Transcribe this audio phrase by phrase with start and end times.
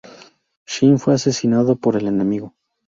[0.65, 2.55] Shin fue asesinado por el enemigo.